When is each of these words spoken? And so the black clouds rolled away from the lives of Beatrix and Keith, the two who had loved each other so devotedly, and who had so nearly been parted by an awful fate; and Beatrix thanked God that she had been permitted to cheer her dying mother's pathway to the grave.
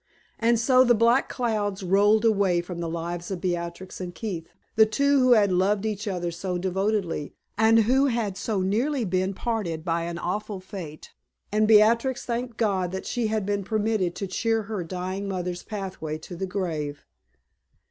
And 0.39 0.59
so 0.59 0.83
the 0.83 0.95
black 0.95 1.29
clouds 1.29 1.83
rolled 1.83 2.25
away 2.25 2.59
from 2.59 2.79
the 2.79 2.89
lives 2.89 3.29
of 3.29 3.39
Beatrix 3.39 4.01
and 4.01 4.15
Keith, 4.15 4.49
the 4.75 4.87
two 4.87 5.19
who 5.19 5.33
had 5.33 5.51
loved 5.51 5.85
each 5.85 6.07
other 6.07 6.31
so 6.31 6.57
devotedly, 6.57 7.35
and 7.55 7.81
who 7.81 8.07
had 8.07 8.35
so 8.35 8.61
nearly 8.61 9.05
been 9.05 9.35
parted 9.35 9.85
by 9.85 10.05
an 10.05 10.17
awful 10.17 10.59
fate; 10.59 11.11
and 11.51 11.67
Beatrix 11.67 12.25
thanked 12.25 12.57
God 12.57 12.91
that 12.91 13.05
she 13.05 13.27
had 13.27 13.45
been 13.45 13.63
permitted 13.63 14.15
to 14.15 14.25
cheer 14.25 14.63
her 14.63 14.83
dying 14.83 15.27
mother's 15.27 15.61
pathway 15.61 16.17
to 16.17 16.35
the 16.35 16.47
grave. 16.47 17.05